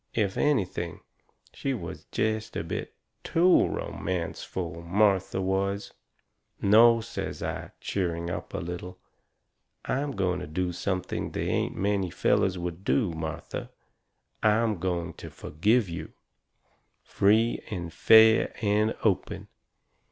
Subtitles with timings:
[0.15, 1.01] If anything,
[1.53, 5.93] she was jest a bit TOO romanceful, Martha was.
[6.59, 8.97] "No," says I, cheering up a little,
[9.85, 13.69] "I am going to do something they ain't many fellers would do, Martha.
[14.41, 16.13] I'm going to forgive you.
[17.03, 19.49] Free and fair and open.